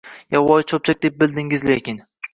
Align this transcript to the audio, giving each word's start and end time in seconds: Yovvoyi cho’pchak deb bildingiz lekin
Yovvoyi 0.35 0.65
cho’pchak 0.71 1.03
deb 1.05 1.21
bildingiz 1.25 1.67
lekin 1.71 2.05